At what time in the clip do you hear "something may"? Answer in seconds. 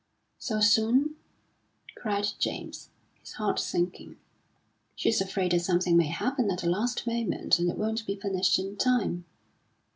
5.59-6.07